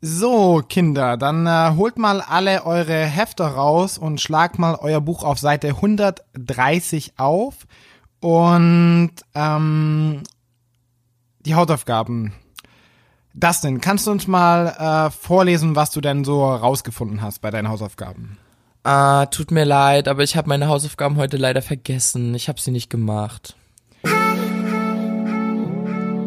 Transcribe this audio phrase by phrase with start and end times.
[0.00, 5.24] So, Kinder, dann äh, holt mal alle eure Hefte raus und schlagt mal euer Buch
[5.24, 7.66] auf Seite 130 auf
[8.20, 10.22] und ähm,
[11.40, 12.32] die Hausaufgaben.
[13.34, 17.68] Dustin, kannst du uns mal äh, vorlesen, was du denn so rausgefunden hast bei deinen
[17.68, 18.38] Hausaufgaben?
[18.84, 22.36] Ah, tut mir leid, aber ich habe meine Hausaufgaben heute leider vergessen.
[22.36, 23.56] Ich habe sie nicht gemacht.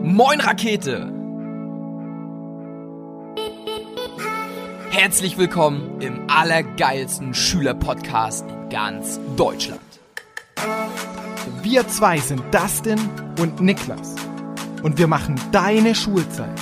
[0.03, 1.20] Moin Rakete!
[4.91, 9.80] Herzlich willkommen im allergeilsten Schülerpodcast in ganz Deutschland.
[11.64, 13.00] Wir zwei sind Dustin
[13.40, 14.16] und Niklas
[14.84, 16.59] und wir machen deine Schulzeit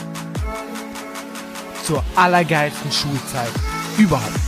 [1.84, 3.52] zur allergeilsten Schulzeit
[3.98, 4.40] überhaupt.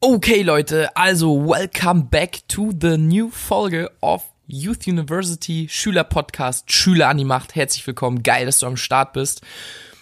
[0.00, 7.08] Okay, Leute, also welcome back to the new Folge of Youth University Schüler Podcast Schüler
[7.08, 7.54] an die Macht.
[7.54, 9.42] Herzlich willkommen, geil, dass du am Start bist.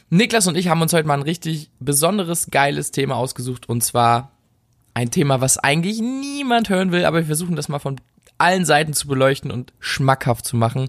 [0.08, 4.32] Niklas und ich haben uns heute mal ein richtig besonderes, geiles Thema ausgesucht und zwar
[4.94, 8.00] ein Thema, was eigentlich niemand hören will, aber wir versuchen das mal von
[8.38, 10.88] allen Seiten zu beleuchten und schmackhaft zu machen.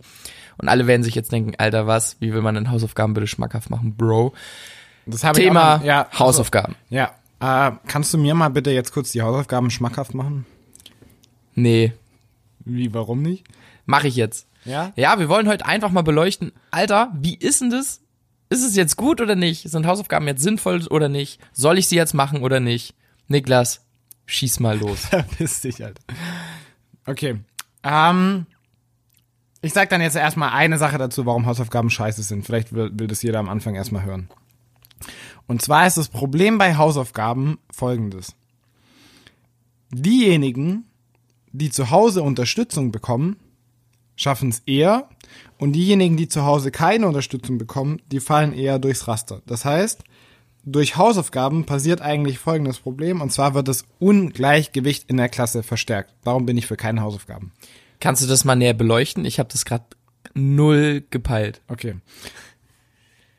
[0.58, 2.16] Und alle werden sich jetzt denken, Alter, was?
[2.20, 4.34] Wie will man denn Hausaufgaben bitte schmackhaft machen, Bro?
[5.06, 6.76] Das habe ich Thema auch, ja, also, Hausaufgaben.
[6.90, 10.46] Ja, äh, kannst du mir mal bitte jetzt kurz die Hausaufgaben schmackhaft machen?
[11.56, 11.94] Nee,
[12.66, 13.46] Wie, warum nicht?
[13.90, 14.48] mache ich jetzt.
[14.64, 14.94] Ja?
[14.96, 18.02] Ja, wir wollen heute einfach mal beleuchten, Alter, wie ist denn das?
[18.50, 19.70] Ist es jetzt gut oder nicht?
[19.70, 21.40] Sind Hausaufgaben jetzt sinnvoll oder nicht?
[21.52, 22.96] Soll ich sie jetzt machen oder nicht?
[23.28, 23.86] Niklas,
[24.26, 25.06] schieß mal los.
[25.10, 26.02] Verpiss dich, Alter.
[27.06, 27.40] Okay.
[27.84, 28.46] Ähm,
[29.62, 32.46] ich sag dann jetzt erstmal eine Sache dazu, warum Hausaufgaben scheiße sind.
[32.46, 34.30] Vielleicht will, will das jeder am Anfang erstmal hören.
[35.48, 38.36] Und zwar ist das Problem bei Hausaufgaben folgendes.
[39.92, 40.89] Diejenigen,
[41.52, 43.38] die zu Hause Unterstützung bekommen,
[44.16, 45.10] schaffen es eher
[45.58, 49.42] und diejenigen, die zu Hause keine Unterstützung bekommen, die fallen eher durchs Raster.
[49.46, 50.04] Das heißt,
[50.66, 56.14] durch Hausaufgaben passiert eigentlich folgendes Problem und zwar wird das Ungleichgewicht in der Klasse verstärkt.
[56.24, 57.52] Darum bin ich für keine Hausaufgaben.
[58.00, 59.26] Kannst du das mal näher beleuchten?
[59.26, 59.86] Ich habe das gerade
[60.34, 61.62] null gepeilt.
[61.68, 61.96] Okay.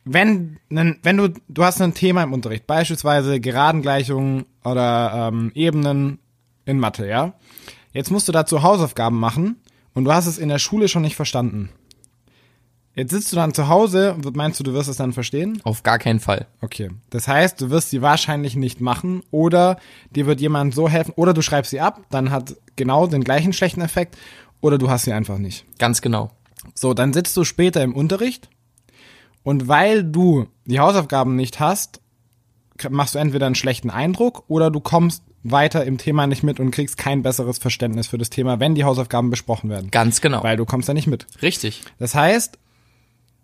[0.05, 6.19] Wenn, wenn du, du hast ein Thema im Unterricht, beispielsweise Geradengleichungen oder ähm, Ebenen
[6.65, 7.35] in Mathe, ja?
[7.93, 9.57] Jetzt musst du dazu Hausaufgaben machen
[9.95, 11.71] und du hast es in der Schule schon nicht verstanden.
[12.95, 15.61] Jetzt sitzt du dann zu Hause und meinst du, du wirst es dann verstehen?
[15.63, 16.47] Auf gar keinen Fall.
[16.61, 16.91] Okay.
[17.09, 19.79] Das heißt, du wirst sie wahrscheinlich nicht machen oder
[20.11, 23.53] dir wird jemand so helfen oder du schreibst sie ab, dann hat genau den gleichen
[23.53, 24.17] schlechten Effekt
[24.61, 25.65] oder du hast sie einfach nicht.
[25.79, 26.31] Ganz genau.
[26.75, 28.49] So, dann sitzt du später im Unterricht
[29.43, 32.01] und weil du die Hausaufgaben nicht hast,
[32.89, 36.71] machst du entweder einen schlechten Eindruck oder du kommst weiter im Thema nicht mit und
[36.71, 39.91] kriegst kein besseres Verständnis für das Thema, wenn die Hausaufgaben besprochen werden.
[39.91, 40.43] Ganz genau.
[40.43, 41.27] Weil du kommst da nicht mit.
[41.43, 41.83] Richtig.
[41.99, 42.59] Das heißt,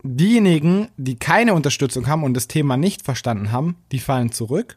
[0.02, 4.76] diejenigen, die keine Unterstützung haben und das Thema nicht verstanden haben, die fallen zurück.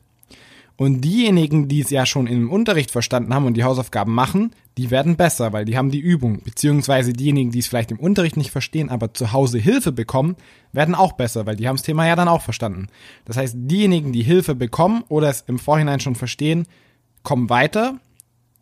[0.79, 4.91] Und diejenigen, die es ja schon im Unterricht verstanden haben und die Hausaufgaben machen, die
[4.91, 6.41] werden besser, weil die haben die Übung.
[6.41, 10.37] Beziehungsweise diejenigen, die es vielleicht im Unterricht nicht verstehen, aber zu Hause Hilfe bekommen,
[10.71, 12.87] werden auch besser, weil die haben das Thema ja dann auch verstanden.
[13.25, 16.65] Das heißt, diejenigen, die Hilfe bekommen oder es im Vorhinein schon verstehen,
[17.23, 17.99] kommen weiter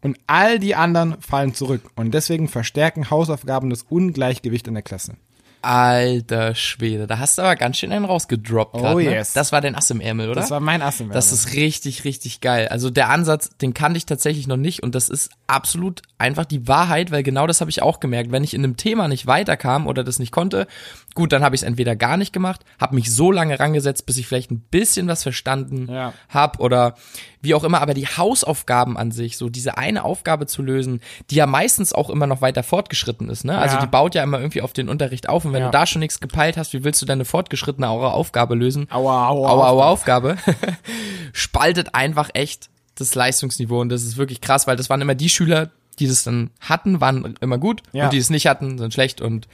[0.01, 1.83] und all die anderen fallen zurück.
[1.95, 5.17] Und deswegen verstärken Hausaufgaben das Ungleichgewicht in der Klasse.
[5.61, 9.03] Alter Schwede, da hast du aber ganz schön einen rausgedroppt Oh grad, ne?
[9.03, 9.33] yes.
[9.33, 10.39] Das war dein Ass im Ärmel, oder?
[10.41, 11.39] Das war mein Ass im Das Ärmel.
[11.39, 12.67] ist richtig, richtig geil.
[12.69, 16.67] Also der Ansatz, den kannte ich tatsächlich noch nicht und das ist absolut einfach die
[16.67, 18.31] Wahrheit, weil genau das habe ich auch gemerkt.
[18.31, 20.67] Wenn ich in einem Thema nicht weiterkam oder das nicht konnte,
[21.15, 24.17] gut, dann habe ich es entweder gar nicht gemacht, habe mich so lange rangesetzt, bis
[24.17, 26.13] ich vielleicht ein bisschen was verstanden Ja.
[26.29, 26.95] hab oder
[27.41, 31.35] wie auch immer, aber die Hausaufgaben an sich, so diese eine Aufgabe zu lösen, die
[31.35, 33.57] ja meistens auch immer noch weiter fortgeschritten ist, ne?
[33.57, 33.81] Also Ja.
[33.81, 35.67] die baut ja immer irgendwie auf den Unterricht auf und wenn Ja.
[35.67, 38.87] du da schon nichts gepeilt hast, wie willst du deine fortgeschrittene Aufgabe lösen?
[38.91, 39.85] Aua, aua, Aua, aua.
[39.87, 40.37] Aufgabe,
[41.33, 45.29] spaltet einfach echt das Leistungsniveau und das ist wirklich krass, weil das waren immer die
[45.29, 45.69] Schüler,
[45.99, 48.05] die das dann hatten, waren immer gut Ja.
[48.05, 49.47] und die es nicht hatten, sind schlecht und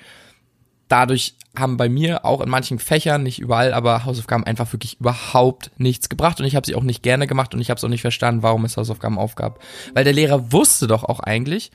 [0.87, 5.71] dadurch haben bei mir auch in manchen Fächern, nicht überall, aber Hausaufgaben einfach wirklich überhaupt
[5.77, 7.89] nichts gebracht und ich habe sie auch nicht gerne gemacht und ich habe es auch
[7.89, 9.59] nicht verstanden, warum es Hausaufgaben aufgab.
[9.93, 11.71] Weil der Lehrer wusste doch auch eigentlich,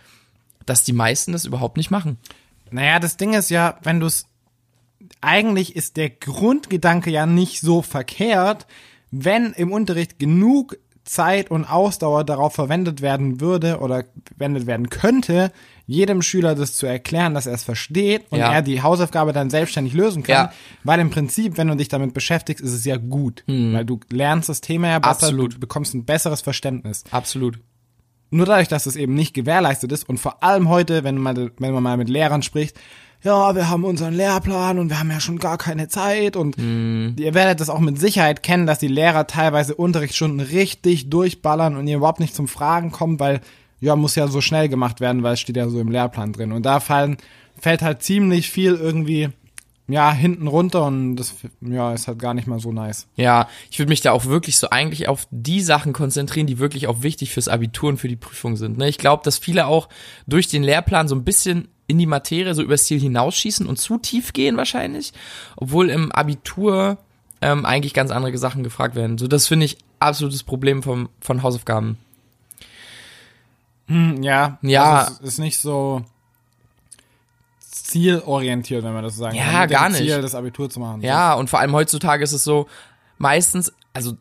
[0.66, 2.18] dass die meisten das überhaupt nicht machen.
[2.72, 4.26] Naja, das Ding ist ja, wenn du es.
[5.20, 8.66] Eigentlich ist der Grundgedanke ja nicht so verkehrt,
[9.10, 15.50] wenn im Unterricht genug Zeit und Ausdauer darauf verwendet werden würde oder verwendet werden könnte,
[15.86, 18.52] jedem Schüler das zu erklären, dass er es versteht und Ja.
[18.52, 20.34] er die Hausaufgabe dann selbstständig lösen kann.
[20.34, 20.52] Ja.
[20.84, 23.42] Weil im Prinzip, wenn du dich damit beschäftigst, ist es ja gut.
[23.46, 25.54] Weil du lernst das Thema ja besser, Absolut.
[25.54, 27.04] du bekommst ein besseres Verständnis.
[27.10, 27.58] Absolut.
[28.30, 31.72] Nur dadurch, dass es eben nicht gewährleistet ist und vor allem heute, wenn man, wenn
[31.72, 32.78] man mal mit Lehrern spricht,
[33.22, 36.56] ja, wir haben unseren Lehrplan und wir haben ja schon gar keine Zeit und
[37.18, 41.88] ihr werdet das auch mit Sicherheit kennen, dass die Lehrer teilweise Unterrichtsstunden richtig durchballern und
[41.88, 43.40] ihr überhaupt nicht zum Fragen kommt, weil
[43.80, 46.52] ja, muss ja so schnell gemacht werden, weil es steht ja so im Lehrplan drin.
[46.52, 47.16] Und da fallen
[47.60, 49.30] fällt halt ziemlich viel irgendwie
[49.88, 53.06] ja, hinten runter und das ja, ist halt gar nicht mal so nice.
[53.16, 56.86] Ja, ich würde mich da auch wirklich so eigentlich auf die Sachen konzentrieren, die wirklich
[56.86, 58.76] auch wichtig fürs Abitur und für die Prüfung sind.
[58.76, 58.88] Ne?
[58.88, 59.88] Ich glaube, dass viele auch
[60.26, 63.96] durch den Lehrplan so ein bisschen in die Materie so übers Ziel hinausschießen und zu
[63.96, 65.14] tief gehen wahrscheinlich,
[65.56, 66.98] obwohl im Abitur
[67.40, 69.16] ähm, eigentlich ganz andere Sachen gefragt werden.
[69.16, 71.96] So, das finde ich absolutes Problem vom, von Hausaufgaben.
[73.86, 74.98] Hm, ja, Ja.
[74.98, 76.04] Also es ist nicht so
[77.88, 79.68] zielorientiert, wenn man das so sagen Ja, kann.
[79.68, 79.98] Dem gar nicht.
[79.98, 81.00] Ziel, das Abitur zu machen.
[81.02, 82.66] Ja, und vor allem heutzutage ist es so,
[83.18, 84.12] meistens, also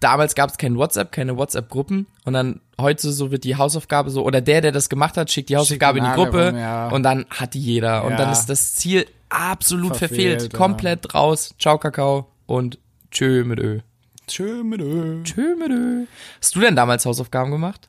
[0.00, 4.24] damals gab es kein WhatsApp, keine WhatsApp-Gruppen und dann heute so wird die Hausaufgabe so,
[4.24, 6.88] oder der, der das gemacht hat, schickt die Hausaufgabe in die Gruppe rum, ja.
[6.88, 8.04] und dann hat die jeder.
[8.04, 8.16] Und Ja.
[8.18, 10.58] dann ist das Ziel absolut verfehlt, Verfehlt, ja.
[10.58, 11.54] komplett raus.
[11.58, 12.78] Ciao, Kakao und
[13.10, 13.80] tschö mit Ö.
[14.26, 15.22] Tschö mit Ö.
[15.24, 16.04] Tschö mit Ö.
[16.40, 17.88] Hast du denn damals Hausaufgaben gemacht?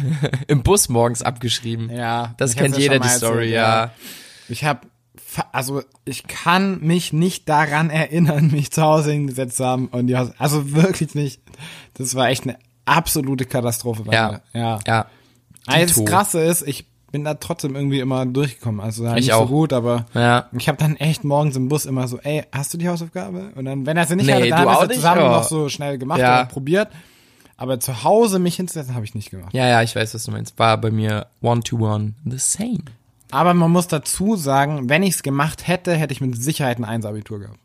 [0.48, 1.90] Im Bus morgens abgeschrieben.
[1.90, 3.90] Ja, Das kennt ja jeder die Story, erzählt, ja.
[4.48, 4.80] Ich habe
[5.52, 10.16] also ich kann mich nicht daran erinnern, mich zu Hause hingesetzt zu haben und die
[10.16, 11.40] Haus also wirklich nicht.
[11.94, 14.04] Das war echt eine absolute Katastrophe.
[14.04, 14.40] bei Ja.
[14.52, 14.60] mir.
[14.60, 14.78] ja.
[14.86, 15.06] Ja.
[15.66, 18.80] Also das Krasse ist, ich bin da trotzdem irgendwie immer durchgekommen.
[18.80, 19.42] Also Ich nicht auch.
[19.42, 20.48] so gut, aber Ja.
[20.52, 23.50] ich habe dann echt morgens im Bus immer so, ey, hast du die Hausaufgabe?
[23.54, 25.28] Und dann, wenn er sie nicht Nee, hatte, dann haben auch wir zusammen Ja.
[25.30, 26.40] noch so schnell gemacht Ja.
[26.42, 26.88] oder probiert.
[27.56, 29.54] Aber zu Hause mich hinzusetzen, habe ich nicht gemacht.
[29.54, 30.58] Ja, ja, ich weiß, was du meinst.
[30.58, 32.82] War bei mir one to one the same.
[33.30, 37.02] Aber man muss dazu sagen, wenn ich es gemacht hätte, hätte ich mit Sicherheit ein
[37.02, 37.58] 1-Abitur gehabt.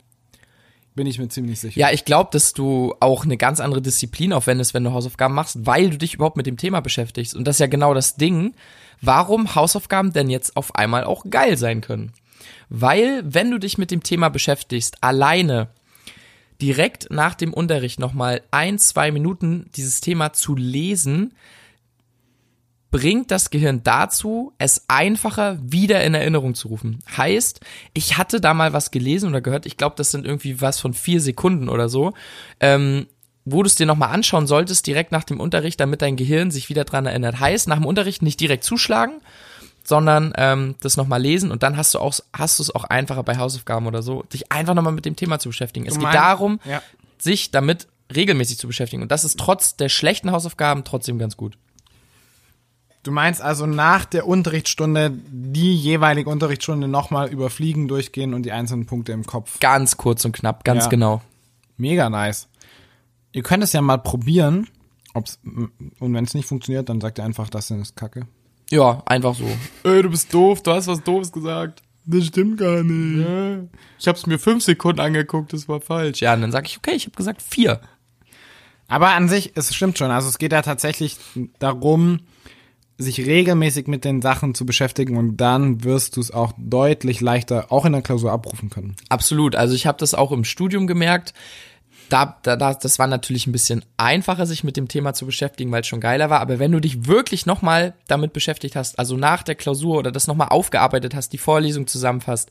[0.96, 1.80] Bin ich mir ziemlich sicher.
[1.80, 5.66] Ja, ich glaube, dass du auch eine ganz andere Disziplin aufwendest, wenn du Hausaufgaben machst,
[5.66, 7.36] weil du dich überhaupt mit dem Thema beschäftigst.
[7.36, 8.54] Und das ist ja genau das Ding,
[9.02, 12.12] warum Hausaufgaben denn jetzt auf einmal auch geil sein können.
[12.70, 15.70] Weil, wenn du dich mit dem Thema beschäftigst, alleine
[16.62, 21.34] direkt nach dem Unterricht nochmal ein, zwei Minuten dieses Thema zu lesen,
[22.92, 27.00] bringt das Gehirn dazu, es einfacher wieder in Erinnerung zu rufen.
[27.16, 27.60] Heißt,
[27.94, 30.94] ich hatte da mal was gelesen oder gehört, ich glaube, das sind irgendwie was von
[30.94, 32.14] vier Sekunden oder so,
[32.60, 33.08] ähm,
[33.46, 36.70] wo du es dir nochmal anschauen solltest, direkt nach dem Unterricht, damit dein Gehirn sich
[36.70, 37.40] wieder dran erinnert.
[37.40, 39.22] Heißt, nach dem Unterricht nicht direkt zuschlagen,
[39.90, 43.24] sondern ähm, das nochmal lesen und dann hast du auch hast du es auch einfacher
[43.24, 45.86] bei Hausaufgaben oder so, dich einfach nochmal mit dem Thema zu beschäftigen.
[45.88, 46.82] Es geht darum, Ja.
[47.18, 51.58] sich damit regelmäßig zu beschäftigen und das ist trotz der schlechten Hausaufgaben trotzdem ganz gut.
[53.04, 58.86] Du meinst also nach der Unterrichtsstunde die jeweilige Unterrichtsstunde nochmal überfliegen, durchgehen und die einzelnen
[58.86, 59.60] Punkte im Kopf.
[59.60, 60.90] Ganz kurz und knapp, ganz Ja.
[60.90, 61.22] genau.
[61.78, 62.48] Mega nice.
[63.32, 64.68] Ihr könnt es ja mal probieren.
[65.14, 68.28] Ob's, und wenn es nicht funktioniert, dann sagt ihr einfach, das ist Kacke.
[68.72, 69.50] Ja, einfach so.
[69.84, 71.82] Ey, du bist doof, du hast was Doofes gesagt.
[72.06, 73.70] Das stimmt gar nicht.
[74.00, 76.22] Ich hab's mir fünf Sekunden angeguckt, das war falsch.
[76.22, 77.82] Ja, und dann sag ich, okay, ich habe gesagt vier.
[78.88, 80.10] Aber an sich, es stimmt schon.
[80.10, 81.18] Also es geht ja tatsächlich
[81.60, 82.22] darum,
[82.98, 87.72] sich regelmäßig mit den Sachen zu beschäftigen und dann wirst du es auch deutlich leichter
[87.72, 88.96] auch in der Klausur abrufen können.
[89.08, 89.56] Absolut.
[89.56, 91.34] Also ich habe das auch im Studium gemerkt.
[92.10, 95.72] Da, da, da, das war natürlich ein bisschen einfacher, sich mit dem Thema zu beschäftigen,
[95.72, 96.40] weil es schon geiler war.
[96.42, 100.28] Aber wenn du dich wirklich nochmal damit beschäftigt hast, also nach der Klausur oder das
[100.28, 102.50] nochmal aufgearbeitet hast, die Vorlesung zusammenfasst,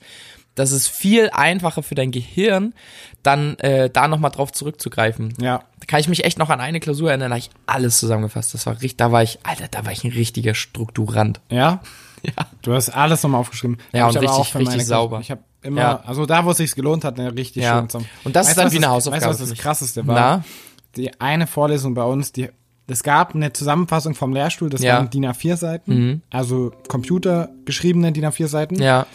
[0.55, 2.75] das ist viel einfacher für dein Gehirn,
[3.23, 5.35] dann äh, da nochmal drauf zurückzugreifen.
[5.41, 5.59] Ja.
[5.79, 8.55] Da kann ich mich echt noch an eine Klausur erinnern, da habe ich alles zusammengefasst.
[8.55, 11.41] Das war richtig, da war ich, Alter, da war ich ein richtiger Strukturant.
[11.51, 11.81] Ja?
[12.25, 12.33] Ja.
[12.63, 13.79] Du hast alles nochmal aufgeschrieben.
[13.93, 15.21] Ja, und richtig- für richtig sauber.
[15.21, 16.01] Ich habe immer, Ja.
[16.07, 17.79] also da, wo es sich gelohnt hat, eine richtig Ja.
[17.79, 18.09] schön zusammen.
[18.25, 20.15] Und das ist dann wie eine Hausaufgabe Weißt du, was das krasseste war?
[20.15, 20.45] Na?
[20.97, 22.49] Die eine Vorlesung bei uns, die,
[22.87, 24.97] es gab eine Zusammenfassung vom Lehrstuhl, das Ja.
[24.97, 28.81] waren DIN A4 Seiten, also computergeschriebene DIN A4 Seiten.
[28.81, 29.07] Ja,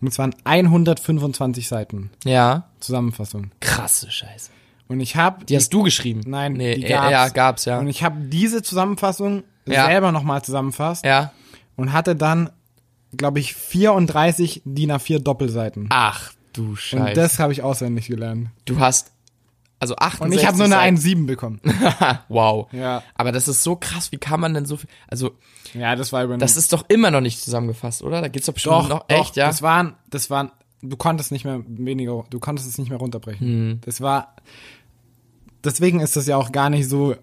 [0.00, 2.64] Und es waren 125 Seiten ja.
[2.80, 3.52] Zusammenfassung.
[3.60, 4.50] Krasse Scheiße.
[4.88, 6.22] Und ich habe Die hast du geschrieben?
[6.26, 7.10] Nein, nee, die gab's.
[7.10, 7.78] ja, gab's, ja.
[7.78, 9.86] Und ich habe diese Zusammenfassung Ja.
[9.86, 11.32] selber nochmal zusammenfasst ja.
[11.76, 12.50] und hatte dann,
[13.16, 15.86] glaube ich, 34 DIN A4 Doppelseiten.
[15.90, 17.14] Ach, du und Scheiße.
[17.14, 18.48] das habe ich auswendig gelernt.
[18.64, 19.12] du hast,
[19.78, 21.22] also 68 Und ich habe nur eine Seiten.
[21.22, 21.60] 1,7 bekommen.
[22.28, 22.72] wow.
[22.72, 23.02] Ja.
[23.14, 25.32] Aber das ist so krass, wie kann man denn so viel, also,
[25.74, 28.20] Ja, das war über das ist doch immer noch nicht zusammengefasst, oder?
[28.20, 29.46] Da geht's doch bestimmt doch, noch, doch, echt, ja?
[29.46, 30.52] Das waren, das waren,
[30.82, 33.46] du konntest nicht mehr weniger, du konntest es nicht mehr runterbrechen.
[33.46, 33.80] Hm.
[33.84, 34.36] Das war,
[35.64, 37.16] deswegen ist das ja auch gar nicht so,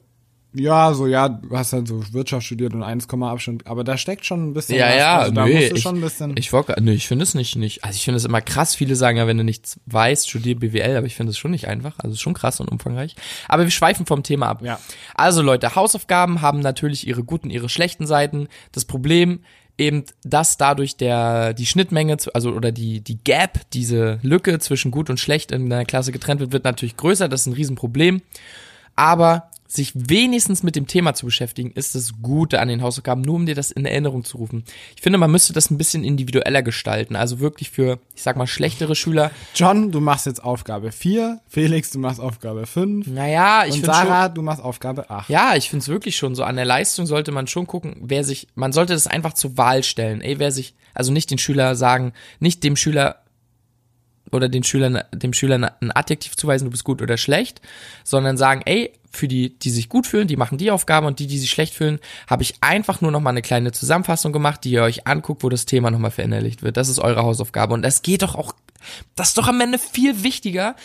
[0.53, 4.25] ja, so, ja, du hast halt so Wirtschaft studiert und 1, Abstand, aber da steckt
[4.25, 4.96] schon ein bisschen ja, was.
[4.96, 7.24] ja, also da nö, musst du ich, schon ein bisschen, ich, wollte- nö, ich finde
[7.24, 9.79] es nicht, nicht, also ich finde es immer krass, viele sagen ja, wenn du nichts
[9.86, 12.60] weißt, studier BWL, aber ich finde es schon nicht einfach, also es ist schon krass
[12.60, 13.15] und umfangreich.
[13.48, 14.62] Aber wir schweifen vom Thema ab.
[14.63, 14.79] Ja.
[15.13, 18.48] Also Leute, Hausaufgaben haben natürlich ihre guten, ihre schlechten Seiten.
[18.72, 19.41] Das Problem
[19.77, 25.10] eben, dass dadurch der, die Schnittmenge, also oder die, die Gap, diese Lücke zwischen gut
[25.10, 27.29] und schlecht in der Klasse getrennt wird, wird natürlich größer.
[27.29, 28.22] Das ist ein Riesenproblem.
[28.96, 33.36] Aber sich wenigstens mit dem Thema zu beschäftigen, ist das Gute an den Hausaufgaben, nur
[33.36, 34.64] um dir das in Erinnerung zu rufen.
[34.96, 37.16] Ich finde, man müsste das ein bisschen individueller gestalten.
[37.16, 39.30] Also wirklich für, ich sag mal, schlechtere Schüler.
[39.54, 43.96] John, du machst jetzt Aufgabe 4, Felix, du machst Aufgabe 5 Naja, ich und finde
[43.96, 44.08] schon.
[44.08, 45.30] Sarah, du machst Aufgabe 8.
[45.30, 46.44] Ja, ich find's wirklich schon so.
[46.44, 49.84] An der Leistung sollte man schon gucken, wer sich, man sollte das einfach zur Wahl
[49.84, 50.22] stellen.
[50.22, 53.18] Ey, wer sich, also nicht den Schüler sagen, nicht dem Schüler
[54.32, 57.62] oder den Schülern, dem Schüler ein Adjektiv zuweisen, du bist gut oder schlecht,
[58.04, 61.28] sondern sagen, ey, für die, die sich gut fühlen, die machen die Aufgabe und die,
[61.28, 64.72] die sich schlecht fühlen, habe ich einfach nur noch mal eine kleine Zusammenfassung gemacht, die
[64.72, 66.78] ihr euch anguckt, wo das Thema noch mal verinnerlicht wird.
[66.78, 68.54] Das ist eure Hausaufgabe und es geht doch auch
[69.16, 70.76] das ist doch am Ende viel wichtiger,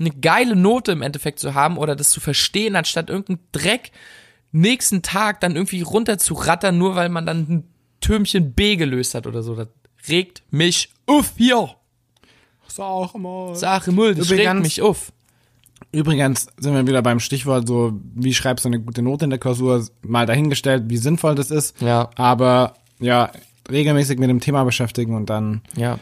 [0.00, 3.92] eine geile Note im Endeffekt zu haben oder das zu verstehen, anstatt irgendeinen Dreck
[4.50, 7.64] nächsten Tag dann irgendwie runter zu rattern, nur weil man dann ein
[8.00, 9.54] Türmchen B gelöst hat oder so.
[9.54, 9.68] Das
[10.08, 11.74] regt mich auf hier.
[12.76, 13.54] Sag mal.
[13.54, 15.12] Sache Müll, das Übrigens- regt mich auf.
[15.92, 19.38] Übrigens sind wir wieder beim Stichwort so, wie schreibst du eine gute Note in der
[19.38, 21.80] Klausur, mal dahingestellt, wie sinnvoll das ist.
[21.80, 22.10] Ja.
[22.16, 23.30] Aber ja,
[23.70, 25.98] regelmäßig mit dem Thema beschäftigen und dann Ja.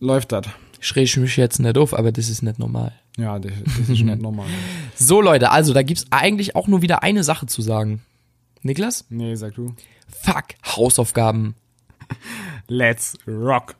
[0.00, 0.46] läuft das.
[0.80, 2.92] Ich reg mich jetzt nicht auf, aber das ist nicht normal.
[3.16, 4.46] Ja, das, das ist nicht normal.
[4.96, 8.02] So, Leute, also da gibt's eigentlich auch nur wieder eine Sache zu sagen.
[8.62, 9.04] Niklas?
[9.10, 9.74] Nee, sag du.
[10.08, 11.54] Fuck, Hausaufgaben.
[12.68, 13.76] Let's rock.